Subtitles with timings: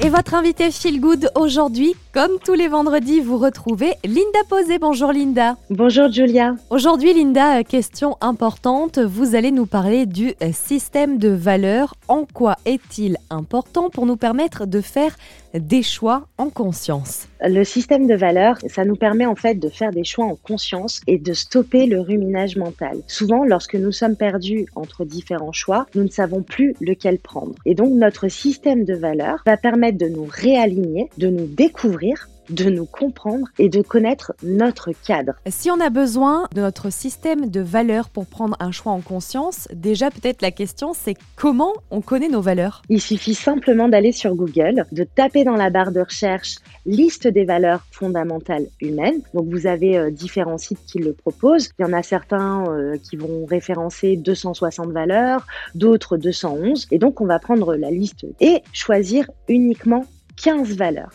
[0.00, 4.78] Et votre invité Feel Good aujourd'hui, comme tous les vendredis, vous retrouvez Linda Posé.
[4.78, 5.56] Bonjour Linda.
[5.70, 6.54] Bonjour Julia.
[6.70, 11.96] Aujourd'hui Linda, question importante, vous allez nous parler du système de valeurs.
[12.06, 15.16] En quoi est-il important pour nous permettre de faire
[15.52, 17.26] des choix en conscience?
[17.40, 21.00] Le système de valeurs, ça nous permet en fait de faire des choix en conscience
[21.06, 22.98] et de stopper le ruminage mental.
[23.08, 27.54] Souvent, lorsque nous sommes perdus entre différents choix, nous ne savons plus lequel prendre.
[27.64, 32.70] Et donc notre système de valeurs va permettre de nous réaligner, de nous découvrir de
[32.70, 35.34] nous comprendre et de connaître notre cadre.
[35.46, 39.68] Si on a besoin de notre système de valeurs pour prendre un choix en conscience,
[39.72, 42.82] déjà peut-être la question c'est comment on connaît nos valeurs?
[42.88, 47.44] Il suffit simplement d'aller sur Google, de taper dans la barre de recherche liste des
[47.44, 49.20] valeurs fondamentales humaines.
[49.34, 51.70] Donc vous avez euh, différents sites qui le proposent.
[51.78, 56.88] Il y en a certains euh, qui vont référencer 260 valeurs, d'autres 211.
[56.90, 60.04] Et donc on va prendre la liste et choisir uniquement
[60.36, 61.10] 15 valeurs.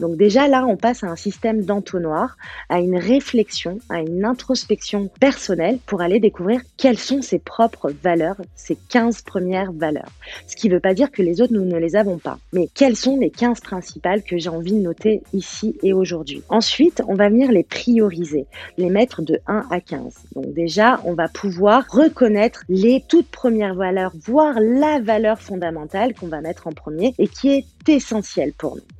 [0.00, 2.36] Donc déjà là, on passe à un système d'entonnoir,
[2.68, 8.36] à une réflexion, à une introspection personnelle pour aller découvrir quelles sont ses propres valeurs,
[8.56, 10.10] ses 15 premières valeurs.
[10.46, 12.38] Ce qui ne veut pas dire que les autres, nous ne les avons pas.
[12.52, 16.42] Mais quelles sont les 15 principales que j'ai envie de noter ici et aujourd'hui?
[16.48, 18.46] Ensuite, on va venir les prioriser,
[18.78, 20.14] les mettre de 1 à 15.
[20.34, 26.28] Donc déjà, on va pouvoir reconnaître les toutes premières valeurs, voire la valeur fondamentale qu'on
[26.28, 28.99] va mettre en premier et qui est essentielle pour nous.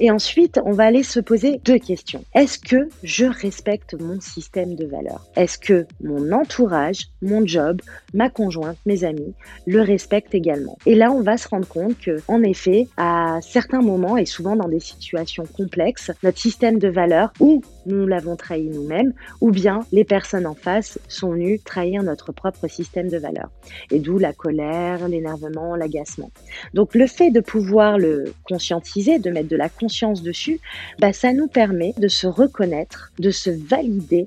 [0.00, 2.24] Et ensuite, on va aller se poser deux questions.
[2.34, 5.26] Est-ce que je respecte mon système de valeurs?
[5.36, 7.80] Est-ce que mon entourage, mon job,
[8.14, 9.34] ma conjointe, mes amis
[9.66, 10.78] le respectent également?
[10.86, 14.56] Et là, on va se rendre compte que, en effet, à certains moments et souvent
[14.56, 19.80] dans des situations complexes, notre système de valeurs, ou nous l'avons trahi nous-mêmes, ou bien
[19.92, 23.50] les personnes en face sont venues trahir notre propre système de valeurs.
[23.90, 26.30] Et d'où la colère, l'énervement, l'agacement.
[26.74, 30.60] Donc le fait de pouvoir le conscientiser, de mettre de la conscience dessus,
[30.98, 34.24] bah, ça nous permet de se reconnaître, de se valider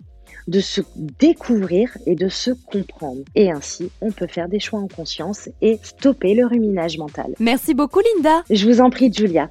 [0.47, 0.81] de se
[1.19, 3.21] découvrir et de se comprendre.
[3.35, 7.35] Et ainsi, on peut faire des choix en conscience et stopper le ruminage mental.
[7.39, 8.43] Merci beaucoup Linda.
[8.49, 9.47] Je vous en prie Julia.